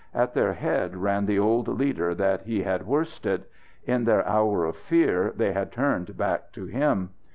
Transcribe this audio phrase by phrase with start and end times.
[0.15, 3.45] At their head ran the old leader that he had worsted.
[3.85, 7.11] In their hour of fear they had turned back to him.